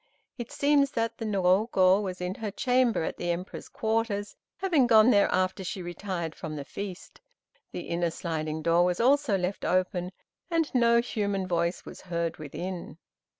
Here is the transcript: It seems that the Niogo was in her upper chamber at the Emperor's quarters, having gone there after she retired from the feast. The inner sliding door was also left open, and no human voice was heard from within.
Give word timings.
It 0.39 0.51
seems 0.51 0.89
that 0.93 1.19
the 1.19 1.25
Niogo 1.25 2.01
was 2.01 2.21
in 2.21 2.33
her 2.41 2.47
upper 2.47 2.55
chamber 2.57 3.03
at 3.03 3.17
the 3.17 3.29
Emperor's 3.29 3.69
quarters, 3.69 4.35
having 4.57 4.87
gone 4.87 5.11
there 5.11 5.31
after 5.31 5.63
she 5.63 5.83
retired 5.83 6.33
from 6.33 6.55
the 6.55 6.65
feast. 6.65 7.21
The 7.71 7.81
inner 7.81 8.09
sliding 8.09 8.63
door 8.63 8.83
was 8.83 8.99
also 8.99 9.37
left 9.37 9.63
open, 9.63 10.11
and 10.49 10.73
no 10.73 11.01
human 11.01 11.47
voice 11.47 11.85
was 11.85 12.01
heard 12.01 12.37
from 12.37 12.43
within. 12.45 12.97